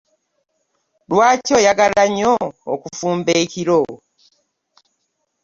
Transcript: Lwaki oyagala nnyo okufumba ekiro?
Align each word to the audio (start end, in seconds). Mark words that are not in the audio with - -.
Lwaki 1.11 1.51
oyagala 1.59 2.01
nnyo 2.09 2.33
okufumba 2.73 3.31
ekiro? 3.43 3.81